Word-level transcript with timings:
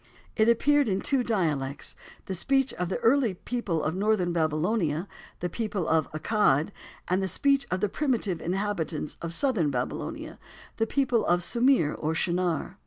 It 0.35 0.49
appeared 0.49 0.89
in 0.89 0.99
two 0.99 1.21
dialects, 1.21 1.95
the 2.25 2.33
speech 2.33 2.73
of 2.73 2.89
the 2.89 2.97
early 3.01 3.35
people 3.35 3.83
of 3.83 3.93
northern 3.93 4.33
Babylonia—the 4.33 5.49
people 5.51 5.87
of 5.87 6.11
Accad—and 6.11 7.21
the 7.21 7.27
speech 7.27 7.67
of 7.69 7.81
the 7.81 7.87
primitive 7.87 8.41
inhabitants 8.41 9.17
of 9.21 9.31
southern 9.31 9.69
Babylonia—the 9.69 10.87
people 10.87 11.23
of 11.27 11.43
Sumir 11.43 11.93
or 11.93 12.15
Shinar. 12.15 12.79